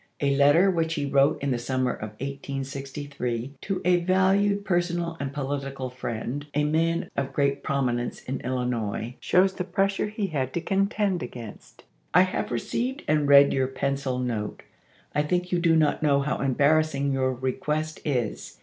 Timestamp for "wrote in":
1.05-1.51